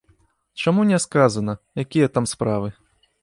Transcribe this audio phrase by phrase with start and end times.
[0.63, 1.53] Чаму не сказана,
[1.83, 2.73] якія там справы?